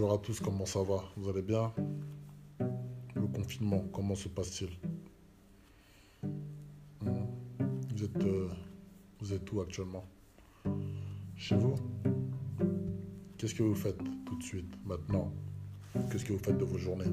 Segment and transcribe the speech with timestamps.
[0.00, 1.04] Bonjour à tous, comment ça va?
[1.14, 1.74] Vous allez bien?
[2.58, 4.70] Le confinement, comment se passe-t-il?
[7.02, 7.26] Hmm.
[7.94, 8.48] vous, êtes, euh,
[9.20, 10.06] vous êtes où actuellement?
[11.36, 11.74] Chez vous?
[13.36, 15.30] Qu'est-ce que vous faites tout de suite, maintenant?
[16.10, 17.12] Qu'est-ce que vous faites de vos journées?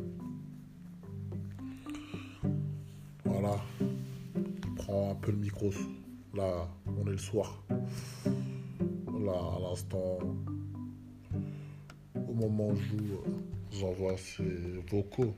[3.26, 3.58] Voilà.
[3.82, 5.72] Je prends un peu le micro.
[6.34, 7.62] Là, on est le soir.
[8.16, 10.20] Là, à l'instant,
[12.38, 12.78] moment où
[13.72, 14.44] j'envoie ces
[14.90, 15.34] vocaux,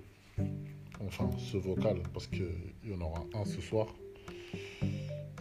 [1.06, 2.46] enfin ce vocal, parce qu'il
[2.86, 3.88] y en aura un ce soir.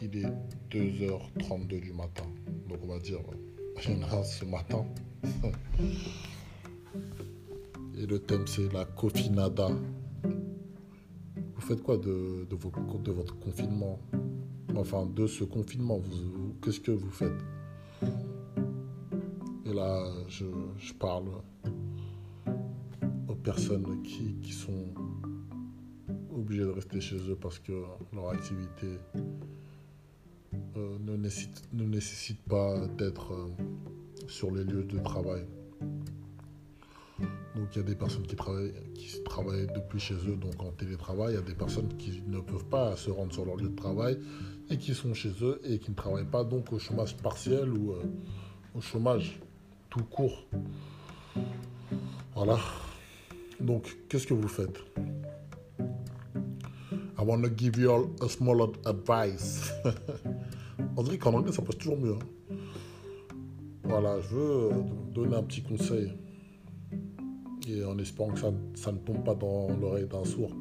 [0.01, 0.33] Il est
[0.71, 2.25] 2h32 du matin.
[2.69, 3.19] Donc on va dire,
[3.85, 4.87] il y en a un ce matin.
[7.99, 9.69] Et le thème c'est la cofinada.
[11.55, 13.99] Vous faites quoi de, de, votre confinement?
[14.77, 17.33] Enfin, de ce confinement, vous, qu'est-ce que vous faites?
[19.67, 20.45] Et là, je,
[20.99, 21.27] parle
[23.49, 24.85] personnes qui, qui, sont
[26.37, 27.73] obligées de rester chez eux parce que
[28.13, 28.99] leur activité
[30.77, 33.49] euh, ne, nécessite, ne, nécessite, pas d'être euh,
[34.27, 35.47] sur les lieux de travail.
[37.57, 40.73] Donc il y a des personnes qui travaillent, qui travaillent depuis chez eux, donc en
[40.73, 41.33] télétravail.
[41.33, 43.77] Il y a des personnes qui ne peuvent pas se rendre sur leur lieu de
[43.77, 44.19] travail
[44.69, 47.93] et qui sont chez eux et qui ne travaillent pas, donc au chômage partiel ou
[47.93, 48.03] euh,
[48.75, 49.41] au chômage
[49.89, 50.47] tout court.
[52.35, 52.59] Voilà.
[53.61, 54.79] Donc, qu'est-ce que vous faites?
[57.19, 59.73] I want to give you all a small advice.
[60.97, 62.15] On dirait qu'en anglais, ça passe toujours mieux.
[62.15, 62.55] Hein.
[63.83, 64.71] Voilà, je veux
[65.13, 66.13] donner un petit conseil.
[67.69, 70.53] Et en espérant que ça, ça ne tombe pas dans l'oreille d'un sourd.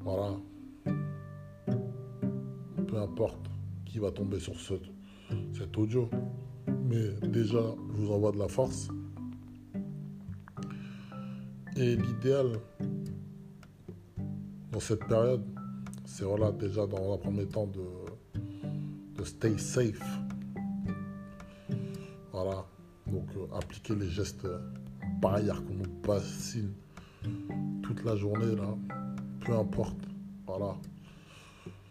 [0.00, 0.36] Voilà.
[2.86, 3.50] Peu importe
[3.84, 4.74] qui va tomber sur ce,
[5.52, 6.08] cet audio.
[6.88, 8.88] Mais déjà, je vous envoie de la force.
[11.80, 12.58] Et l'idéal
[14.72, 15.44] dans cette période,
[16.04, 20.18] c'est voilà, déjà dans un premier temps de, stay safe.
[22.32, 22.66] Voilà,
[23.06, 24.48] donc euh, appliquer les gestes
[25.22, 26.72] barrières qu'on nous bassine
[27.84, 28.76] toute la journée, là,
[29.46, 30.00] peu importe.
[30.48, 30.74] Voilà.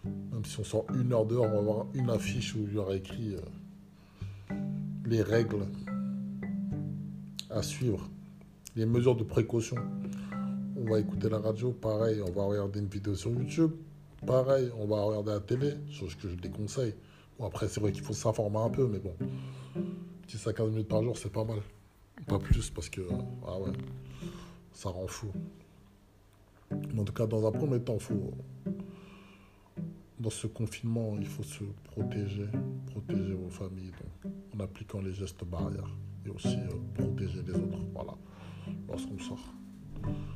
[0.04, 2.78] Même si on sort une heure dehors, on va avoir une affiche où il y
[2.78, 4.56] aura écrit euh,
[5.06, 5.66] les règles
[7.50, 8.10] à suivre,
[8.78, 9.78] les mesures de précaution.
[10.78, 13.72] On va écouter la radio, pareil, on va regarder une vidéo sur YouTube,
[14.26, 16.94] pareil, on va regarder la télé, chose que je déconseille.
[17.40, 19.16] Bon, après, c'est vrai qu'il faut s'informer un peu, mais bon,
[20.28, 21.60] 10 à 15 minutes par jour, c'est pas mal.
[22.28, 23.02] Pas plus, parce que,
[23.48, 23.58] ah
[24.74, 25.28] ça rend fou.
[26.72, 28.32] En tout cas, dans un premier temps, faut,
[30.20, 32.48] dans ce confinement, il faut se protéger,
[32.92, 33.92] protéger vos familles,
[34.24, 35.96] donc, en appliquant les gestes barrières
[36.26, 38.14] et aussi euh, protéger les autres, voilà,
[38.88, 39.54] lorsqu'on sort.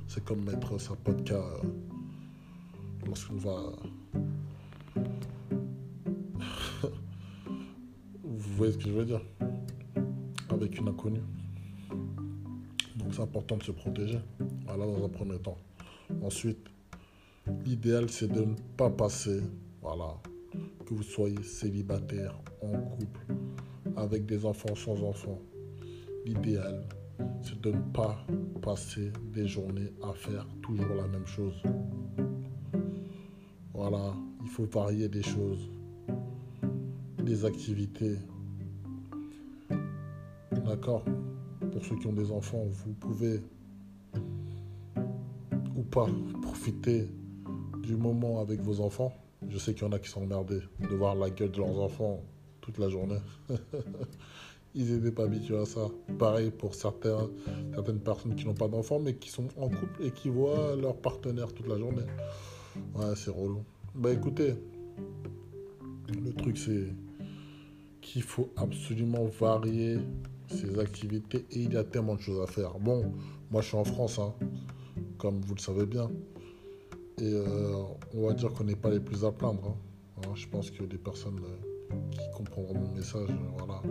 [0.07, 1.67] C'est comme mettre sa podcast euh,
[3.05, 3.73] lorsqu'on va.
[8.23, 9.21] Vous voyez ce que je veux dire?
[10.49, 11.23] Avec une inconnue.
[12.95, 14.19] Donc c'est important de se protéger.
[14.65, 15.57] Voilà, dans un premier temps.
[16.21, 16.67] Ensuite,
[17.65, 19.41] l'idéal c'est de ne pas passer,
[19.81, 20.17] voilà,
[20.85, 23.21] que vous soyez célibataire, en couple,
[23.95, 25.39] avec des enfants, sans enfants.
[26.25, 26.85] L'idéal,
[27.41, 28.17] c'est de ne pas
[28.61, 31.61] passer des journées à faire toujours la même chose.
[33.73, 35.69] Voilà, il faut varier des choses,
[37.23, 38.17] des activités.
[40.51, 41.03] D'accord?
[41.71, 43.41] Pour ceux qui ont des enfants, vous pouvez
[45.75, 46.07] ou pas
[46.41, 47.09] profiter
[47.81, 49.13] du moment avec vos enfants.
[49.49, 51.79] Je sais qu'il y en a qui sont emmerdés de voir la gueule de leurs
[51.79, 52.21] enfants
[52.61, 53.19] toute la journée.
[54.75, 55.87] ils n'étaient pas habitués à ça.
[56.17, 60.29] Pareil pour certaines personnes qui n'ont pas d'enfants mais qui sont en couple et qui
[60.29, 62.05] voient leur partenaire toute la journée.
[62.95, 63.63] Ouais, c'est relou.
[63.95, 64.55] Bah écoutez,
[66.07, 66.87] le truc c'est
[68.01, 69.99] qu'il faut absolument varier
[70.47, 72.77] ses activités et il y a tellement de choses à faire.
[72.79, 73.13] Bon,
[73.51, 74.33] moi je suis en France, hein,
[75.17, 76.09] comme vous le savez bien.
[77.19, 79.75] Et euh, on va dire qu'on n'est pas les plus à plaindre.
[80.17, 80.31] Hein.
[80.35, 83.81] je pense que des personnes euh, qui comprendront mon message, voilà,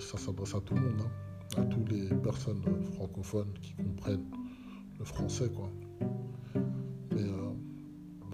[0.00, 1.60] ça s'adresse à tout le monde, hein.
[1.60, 2.62] à toutes les personnes
[2.94, 4.26] francophones qui comprennent
[4.98, 5.70] le français, quoi.
[7.12, 7.50] Mais euh,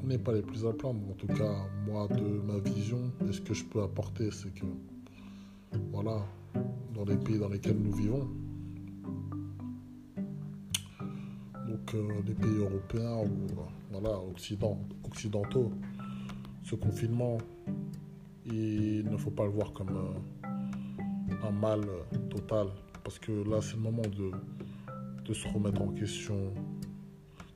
[0.03, 1.01] on n'est pas les plus à plaindre.
[1.11, 1.55] En tout cas,
[1.87, 4.67] moi, de ma vision, et ce que je peux apporter, c'est que,
[5.93, 6.25] voilà,
[6.95, 8.29] dans les pays dans lesquels nous vivons,
[11.69, 13.47] donc euh, les pays européens ou
[13.91, 15.73] voilà, Occident, occidentaux,
[16.63, 17.39] ce confinement,
[18.47, 19.97] il ne faut pas le voir comme...
[19.97, 20.44] Euh,
[21.43, 21.81] un mal
[22.31, 22.69] total.
[23.03, 26.53] parce que là, c'est le moment de, se remettre en question,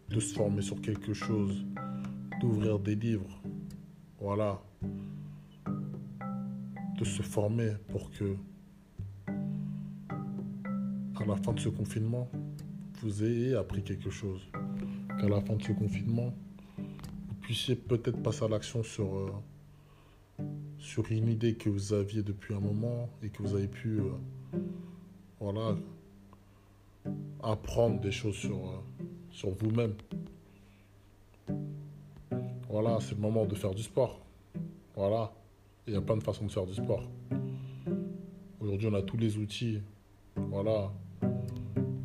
[0.09, 1.65] de se former sur quelque chose,
[2.41, 3.41] d'ouvrir des livres.
[4.21, 4.61] Voilà.
[6.99, 8.37] De se former pour que,
[11.17, 12.29] à la fin de ce confinement,
[13.03, 14.43] vous ayez appris quelque chose.
[15.21, 16.35] Qu'à la fin de ce confinement,
[16.77, 19.33] vous puissiez peut-être passer à l'action sur, euh,
[20.89, 24.59] sur une idée que vous aviez depuis un moment et que vous avez pu euh,
[25.39, 25.77] voilà,
[27.43, 29.93] apprendre des choses sur, euh, sur vous-même.
[32.71, 34.19] Voilà, c'est le moment de faire du sport.
[34.97, 35.31] Voilà,
[35.87, 37.07] il y a plein de façons de faire du sport.
[38.59, 39.83] Aujourd'hui, on a tous les outils.
[40.37, 40.91] Voilà.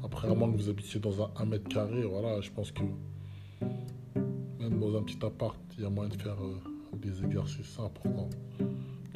[0.03, 2.83] Après, à moins que vous habitiez dans un 1 mètre carré, voilà, je pense que
[4.59, 6.59] même dans un petit appart, il y a moyen de faire euh,
[6.97, 8.29] des exercices importants.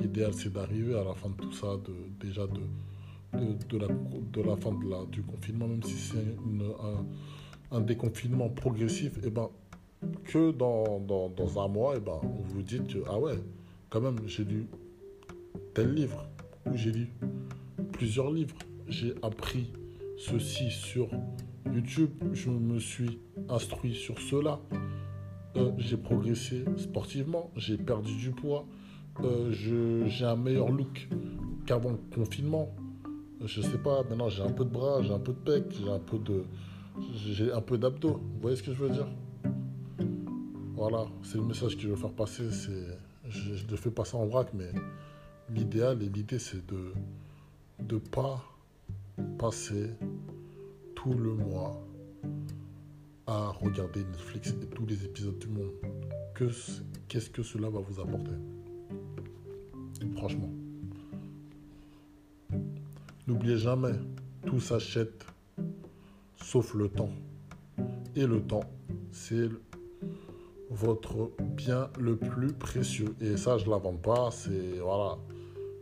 [0.07, 2.61] L'idéal, c'est d'arriver à la fin de tout ça, de, déjà de,
[3.69, 6.37] de, la, de la fin de la, du confinement, même si c'est
[7.71, 9.49] un, déconfinement progressif, eh ben,
[10.23, 13.37] que dans, dans, un mois, eh ben, vous vous dites ah ouais,
[13.89, 14.67] quand même, j'ai lu
[15.73, 16.25] tel livre,
[16.65, 17.09] ou j'ai lu
[17.91, 18.55] plusieurs livres,
[18.87, 19.73] j'ai appris
[20.17, 21.09] ceci sur
[21.73, 23.19] YouTube, je me suis
[23.49, 24.61] instruit sur cela,
[25.57, 28.65] euh, j'ai progressé sportivement, j'ai perdu du poids,
[29.23, 29.51] euh,
[30.07, 31.07] j'ai un meilleur look
[31.65, 32.69] qu'avant le confinement,
[33.43, 35.89] je sais pas, maintenant j'ai un peu de bras, j'ai un peu de pec, j'ai
[35.89, 36.43] un peu de.
[37.13, 38.13] J'ai un peu d'abdos.
[38.13, 39.07] Vous voyez ce que je veux dire?
[40.75, 42.49] Voilà, c'est le message que je veux faire passer.
[43.27, 44.71] Je, le fais passer en vrac, mais
[45.53, 46.93] l'idéal et l'idée c'est de
[47.91, 48.43] ne pas
[49.37, 49.91] passer
[50.95, 51.83] tout le mois
[53.27, 55.71] à regarder Netflix et tous les épisodes du monde.
[56.33, 56.45] Que,
[57.07, 58.31] qu'est-ce que cela va vous apporter?
[60.15, 60.49] Franchement.
[63.27, 63.93] N'oubliez jamais,
[64.45, 65.25] tout s'achète
[66.41, 67.09] sauf le temps.
[68.15, 68.63] Et le temps,
[69.11, 69.49] c'est
[70.69, 73.15] votre bien le plus précieux.
[73.21, 74.29] Et ça, je ne l'invente pas.
[74.31, 75.17] C'est voilà,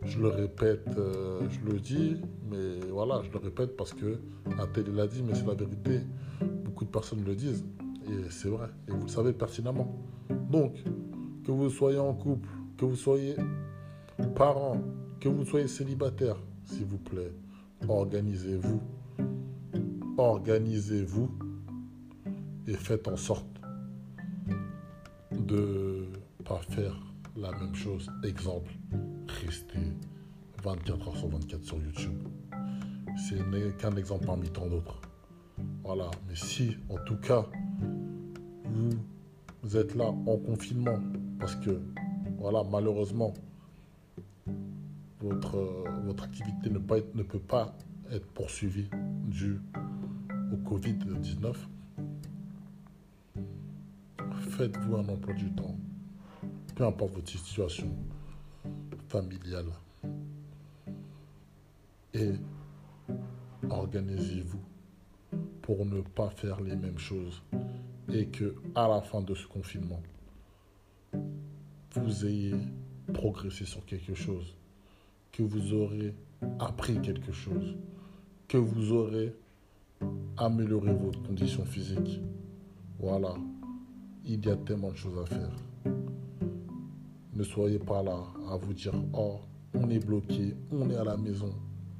[0.04, 2.16] je le répète, euh, je le dis,
[2.50, 4.18] mais voilà, je le répète parce que
[4.58, 6.00] un télé l'a dit, mais c'est la vérité.
[6.64, 7.64] Beaucoup de personnes le disent
[8.08, 8.68] et c'est vrai.
[8.88, 9.94] Et vous le savez pertinemment.
[10.50, 10.82] Donc,
[11.44, 13.36] que vous soyez en couple, que vous soyez
[14.24, 14.80] parent,
[15.20, 17.32] que vous soyez célibataire, s'il vous plaît,
[17.88, 18.80] organisez-vous.
[20.18, 21.30] Organisez-vous
[22.66, 23.46] et faites en sorte
[25.30, 26.06] de
[26.44, 26.98] pas faire
[27.36, 28.10] la même chose.
[28.24, 28.72] Exemple,
[29.44, 29.92] restez
[30.62, 32.18] 24 heures sur 24 sur YouTube.
[33.28, 35.00] Ce n'est qu'un exemple parmi tant d'autres.
[35.84, 36.10] Voilà.
[36.28, 37.46] Mais si, en tout cas,
[39.62, 40.98] vous êtes là en confinement,
[41.38, 41.80] parce que,
[42.38, 43.32] voilà, malheureusement,
[45.20, 47.76] votre, votre activité ne, peut pas
[48.10, 48.88] être poursuivie
[49.24, 49.60] dû
[50.52, 51.54] au Covid-19,
[54.56, 55.76] faites-vous un emploi du temps,
[56.74, 57.88] peu importe votre situation
[59.08, 59.66] familiale,
[62.14, 62.32] et
[63.68, 64.60] organisez-vous
[65.62, 67.42] pour ne pas faire les mêmes choses
[68.12, 70.00] et que à la fin de ce confinement,
[71.92, 72.54] vous ayez
[73.12, 74.56] progressé sur quelque chose
[75.36, 76.14] que vous aurez
[76.58, 77.76] appris quelque chose,
[78.48, 79.34] que vous aurez
[80.38, 82.22] amélioré votre condition physique.
[82.98, 83.34] Voilà,
[84.24, 85.50] il y a tellement de choses à faire.
[87.34, 88.18] Ne soyez pas là
[88.50, 89.40] à vous dire, oh,
[89.74, 91.52] on est bloqué, on est à la maison.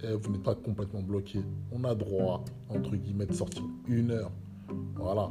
[0.02, 1.40] Et vous n'êtes pas complètement bloqué.
[1.72, 4.32] On a droit, entre guillemets, de sortir une heure.
[4.94, 5.30] Voilà,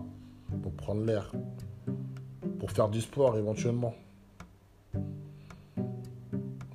[0.62, 1.32] pour prendre l'air,
[2.60, 3.96] pour faire du sport éventuellement.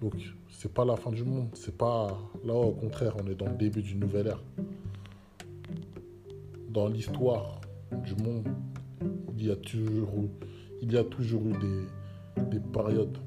[0.00, 0.14] Donc,
[0.50, 1.48] c'est pas la fin du monde.
[1.54, 2.18] C'est pas.
[2.44, 4.42] Là, au contraire, on est dans le début d'une nouvelle ère.
[6.70, 7.60] Dans l'histoire
[8.04, 8.48] du monde,
[9.36, 11.54] il y a toujours eu,
[12.50, 13.18] des périodes.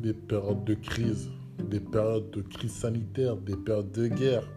[0.00, 4.48] Des périodes de crise, des périodes de crise sanitaire, des périodes de guerre.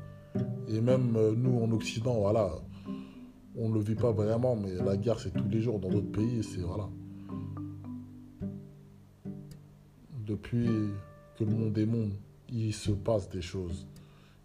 [0.69, 2.51] Et même euh, nous, en Occident, voilà,
[3.57, 6.11] on ne le vit pas vraiment, mais la guerre, c'est tous les jours dans d'autres
[6.11, 6.43] pays.
[6.43, 6.87] C'est voilà.
[10.31, 10.67] Depuis
[11.38, 12.13] que le monde est monde,
[12.50, 13.85] il se passe des choses.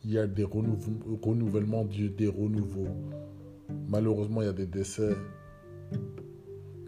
[0.05, 2.89] Il y a des renouvellements, des renouveaux.
[3.89, 5.15] Malheureusement, il y a des décès.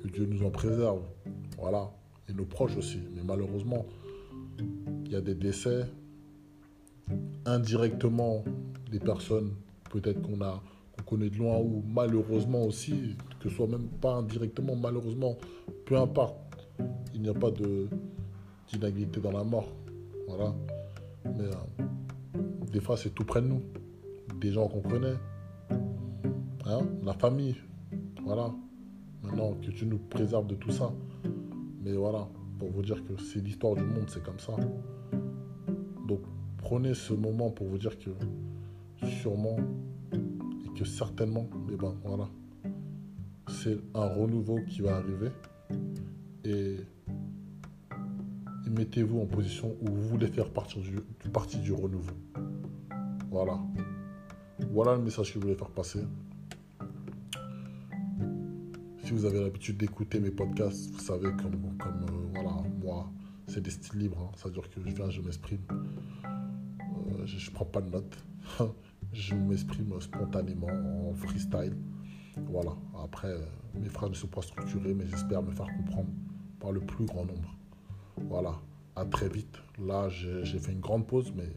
[0.02, 1.02] Que Dieu nous en préserve.
[1.59, 1.90] Voilà.
[2.28, 2.99] Et nos proches aussi.
[3.14, 3.87] Mais malheureusement,
[5.05, 5.87] il y a des décès.
[7.47, 8.45] Indirectement,
[8.90, 9.52] des personnes,
[9.90, 10.62] peut-être qu'on a
[10.97, 15.37] qu'on connaît de loin ou malheureusement aussi, que ce soit même pas indirectement, malheureusement,
[15.87, 16.37] peu importe,
[17.14, 17.88] il n'y a pas de,
[18.69, 19.69] d'inégalité dans la mort.
[20.27, 20.55] Voilà.
[21.25, 21.85] Mais euh,
[22.73, 23.63] des fois, c'est tout près de nous.
[24.41, 25.17] Des gens qu'on connaît.
[26.67, 27.57] Hein, la famille.
[28.25, 28.53] Voilà.
[29.23, 30.93] Maintenant, que tu nous préserves de tout ça.
[31.83, 34.55] Mais voilà, pour vous dire que c'est l'histoire du monde, c'est comme ça.
[36.07, 36.21] Donc,
[36.59, 38.11] prenez ce moment pour vous dire que
[39.23, 39.57] sûrement
[40.13, 42.29] et que certainement, eh ben voilà,
[43.49, 45.31] c'est un renouveau qui va arriver.
[46.45, 46.77] Et,
[48.69, 52.15] mettez-vous en position où vous voulez faire partie du, partie du renouveau.
[53.31, 53.59] Voilà.
[54.71, 56.01] Voilà le message que je voulais faire passer.
[59.05, 63.11] Si vous avez l'habitude d'écouter mes podcasts, vous savez comme, comme euh, voilà, moi,
[63.47, 64.21] c'est des styles libres.
[64.21, 64.37] Hein.
[64.37, 65.63] Ça veut dire que je viens, je m'exprime.
[65.71, 68.19] Euh, je ne prends pas de notes.
[69.13, 70.69] je m'exprime spontanément
[71.09, 71.77] en freestyle.
[72.51, 72.73] Voilà.
[73.03, 73.41] Après, euh,
[73.75, 76.11] mes phrases ne sont pas structurées, mais j'espère me faire comprendre
[76.61, 77.58] par le plus grand nombre.
[78.29, 78.59] Voilà.
[78.97, 79.59] À très vite.
[79.79, 81.49] Là, j'ai fait une grande pause, mais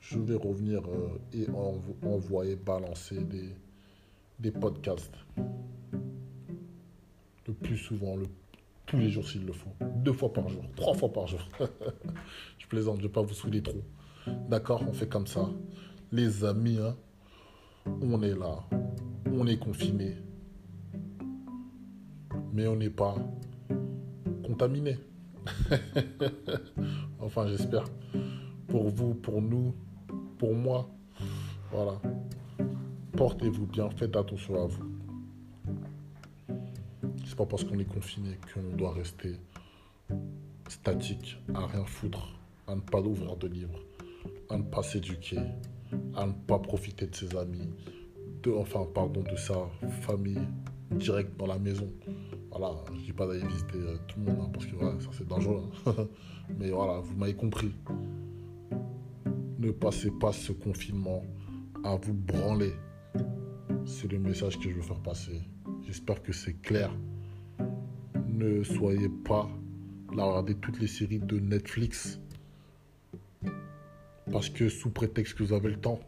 [0.00, 0.82] je vais revenir
[1.32, 1.46] et
[2.02, 3.18] envoyer, balancer
[4.38, 5.14] des, podcasts
[7.46, 8.16] le plus souvent,
[8.86, 9.70] tous les jours s'il le faut.
[9.96, 11.40] Deux fois par jour, trois fois par jour.
[12.58, 13.82] je plaisante, je ne vais pas vous saouler trop.
[14.48, 14.82] D'accord?
[14.86, 15.48] On fait comme ça.
[16.12, 16.96] Les amis, hein,
[18.02, 18.60] on est là.
[19.32, 20.16] On est confiné.
[22.52, 23.16] Mais on n'est pas
[24.44, 24.98] contaminé.
[27.20, 27.84] enfin, j'espère.
[28.68, 29.74] Pour vous, pour nous,
[30.38, 30.88] pour moi.
[31.70, 32.00] Voilà.
[33.16, 34.90] Portez-vous bien, faites attention à vous.
[37.26, 39.36] C'est pas parce qu'on est confiné qu'on doit rester
[40.68, 42.28] statique, à rien foutre,
[42.66, 43.80] à ne pas ouvrir de livres,
[44.50, 45.38] à ne pas s'éduquer,
[46.16, 47.68] à ne pas profiter de ses amis,
[48.42, 49.68] de, enfin, pardon, de sa
[50.02, 50.46] famille
[50.90, 51.90] direct dans la maison.
[52.56, 55.26] Voilà, je dis pas d'aller visiter euh, tout le monde, hein, parce que ça c'est
[55.26, 55.64] dangereux.
[55.86, 56.06] Hein.
[56.58, 57.74] Mais voilà, vous m'avez compris.
[59.58, 61.24] Ne passez pas ce confinement
[61.82, 62.72] à vous branler.
[63.86, 65.40] C'est le message que je veux faire passer.
[65.82, 66.94] J'espère que c'est clair.
[68.28, 69.48] Ne soyez pas
[70.14, 72.20] là regarder toutes les séries de Netflix
[74.30, 76.00] parce que sous prétexte que vous avez le temps,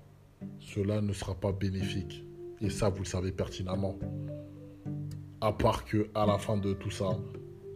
[0.61, 2.25] cela ne sera pas bénéfique.
[2.61, 3.99] Et ça, vous le savez pertinemment.
[5.41, 7.11] À part que à la fin de tout ça,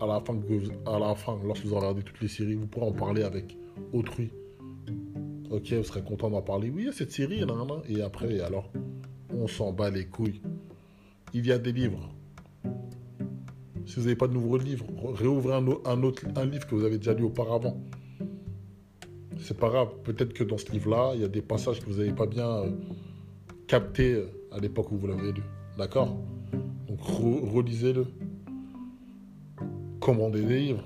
[0.01, 3.57] à la fin, lorsque vous regardez toutes les séries, vous pourrez en parler avec
[3.93, 4.31] autrui.
[5.51, 6.71] Ok, vous serez content d'en parler.
[6.71, 7.45] Oui, cette série,
[7.89, 8.71] et après, alors,
[9.35, 10.41] on s'en bat les couilles.
[11.35, 12.09] Il y a des livres.
[13.85, 16.85] Si vous n'avez pas de nouveaux livres, réouvrez un, un, autre, un livre que vous
[16.85, 17.81] avez déjà lu auparavant.
[19.39, 19.89] C'est pas grave.
[20.05, 22.49] Peut-être que dans ce livre-là, il y a des passages que vous n'avez pas bien
[22.49, 22.71] euh,
[23.67, 25.43] captés euh, à l'époque où vous l'avez lu.
[25.77, 26.17] D'accord?
[27.01, 28.07] Relisez-le.
[30.01, 30.85] Commandez des livres.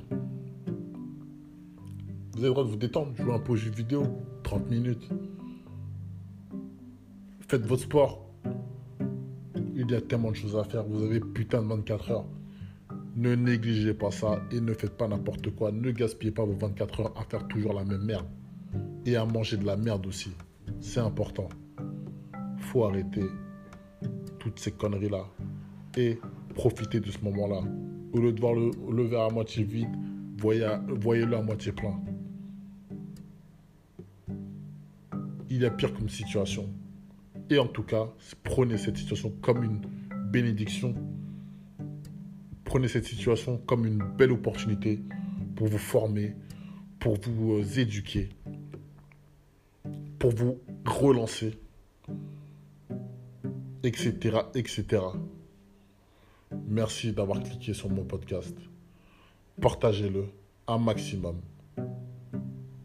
[2.33, 4.04] Vous avez le droit de vous détendre, jouez un peu vidéo,
[4.42, 5.09] 30 minutes.
[7.49, 8.26] Faites votre sport.
[9.76, 10.85] Il y a tellement de choses à faire.
[10.85, 12.26] Vous avez putain de 24 heures.
[13.16, 15.71] Ne négligez pas ça et ne faites pas n'importe quoi.
[15.71, 18.26] Ne gaspillez pas vos 24 heures à faire toujours la même merde.
[19.06, 20.33] Et à manger de la merde aussi.
[20.80, 21.49] C'est important.
[22.59, 23.25] Faut arrêter
[24.38, 25.25] toutes ces conneries-là.
[25.97, 26.19] Et
[26.55, 27.63] profiter de ce moment-là.
[28.13, 29.89] Au lieu de voir le, verre à moitié vide,
[30.39, 32.01] voyez-le à moitié plein.
[35.51, 36.69] Il y a pire comme situation.
[37.51, 38.09] Et en tout cas,
[38.43, 39.81] prenez cette situation comme une
[40.31, 40.95] bénédiction
[42.75, 45.01] prenez cette situation comme une belle opportunité
[45.55, 46.35] pour vous former,
[46.99, 48.31] pour vous euh, éduquer,
[50.19, 51.57] pour vous relancer,
[53.85, 55.03] etc., etc.
[56.75, 58.59] Merci d'avoir cliqué sur mon podcast.
[59.62, 60.25] Partagez-le
[60.66, 61.40] un maximum.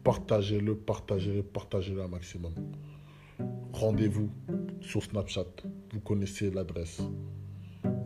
[0.04, 2.52] Partagez-le, partagez-le, partagez-le un maximum.
[3.72, 4.30] Rendez-vous
[4.80, 5.48] sur Snapchat.
[5.92, 7.02] Vous connaissez l'adresse.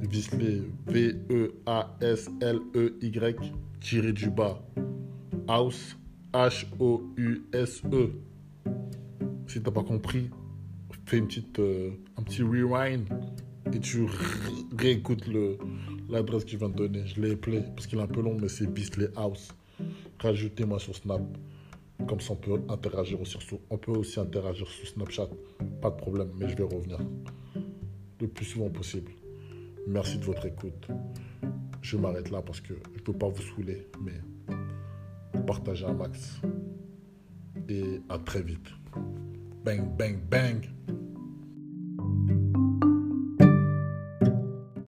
[0.00, 1.52] Visley, V-E-A-S-L-E-Y,
[3.82, 4.66] tiré du bas.
[5.48, 5.98] House,
[6.32, 8.10] H-O-U-S-E.
[9.48, 10.30] Si t'as pas compris,
[11.04, 11.22] fais
[11.58, 13.06] euh, un petit rewind
[13.72, 14.06] et tu
[14.76, 15.28] réécoutes
[16.08, 17.06] l'adresse qu'il vient de donner.
[17.06, 19.48] Je l'ai appelé parce qu'il est un peu long, mais c'est Bisley House.
[20.18, 21.22] Rajoutez-moi sur Snap.
[22.08, 25.28] Comme ça, on peut interagir aussi sur, on peut aussi interagir sur Snapchat.
[25.80, 26.98] Pas de problème, mais je vais revenir
[28.20, 29.12] le plus souvent possible.
[29.86, 30.88] Merci de votre écoute.
[31.82, 34.20] Je m'arrête là parce que je ne peux pas vous saouler, mais
[35.46, 36.40] partagez un max.
[37.68, 38.70] Et à très vite.
[39.64, 40.73] Bang, bang, bang.